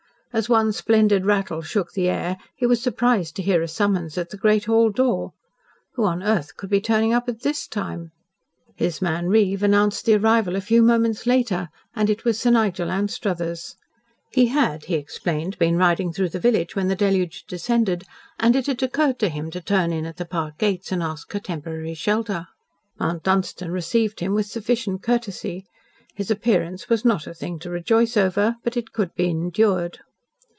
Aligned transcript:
As 0.33 0.47
one 0.47 0.71
splendid 0.71 1.25
rattle 1.25 1.61
shook 1.61 1.91
the 1.91 2.07
air 2.07 2.37
he 2.55 2.65
was 2.65 2.81
surprised 2.81 3.35
to 3.35 3.41
hear 3.41 3.61
a 3.61 3.67
summons 3.67 4.17
at 4.17 4.29
the 4.29 4.37
great 4.37 4.63
hall 4.63 4.89
door. 4.89 5.33
Who 5.95 6.05
on 6.05 6.23
earth 6.23 6.55
could 6.55 6.69
be 6.69 6.79
turning 6.79 7.11
up 7.13 7.27
at 7.27 7.41
this 7.41 7.67
time? 7.67 8.13
His 8.77 9.01
man 9.01 9.27
Reeve 9.27 9.61
announced 9.61 10.05
the 10.05 10.13
arrival 10.15 10.55
a 10.55 10.61
few 10.61 10.81
moments 10.83 11.25
later, 11.25 11.67
and 11.93 12.09
it 12.09 12.23
was 12.23 12.39
Sir 12.39 12.49
Nigel 12.51 12.89
Anstruthers. 12.89 13.75
He 14.31 14.45
had, 14.45 14.85
he 14.85 14.95
explained, 14.95 15.59
been 15.59 15.75
riding 15.75 16.13
through 16.13 16.29
the 16.29 16.39
village 16.39 16.77
when 16.77 16.87
the 16.87 16.95
deluge 16.95 17.43
descended, 17.45 18.05
and 18.39 18.55
it 18.55 18.67
had 18.67 18.81
occurred 18.81 19.19
to 19.19 19.27
him 19.27 19.51
to 19.51 19.59
turn 19.59 19.91
in 19.91 20.05
at 20.05 20.15
the 20.15 20.23
park 20.23 20.57
gates 20.57 20.93
and 20.93 21.03
ask 21.03 21.35
a 21.35 21.41
temporary 21.41 21.93
shelter. 21.93 22.47
Mount 22.97 23.23
Dunstan 23.23 23.69
received 23.71 24.21
him 24.21 24.33
with 24.33 24.45
sufficient 24.45 25.03
courtesy. 25.03 25.65
His 26.15 26.31
appearance 26.31 26.87
was 26.87 27.03
not 27.03 27.27
a 27.27 27.33
thing 27.33 27.59
to 27.59 27.69
rejoice 27.69 28.15
over, 28.15 28.55
but 28.63 28.77
it 28.77 28.93
could 28.93 29.13
be 29.15 29.27
endured. 29.27 29.99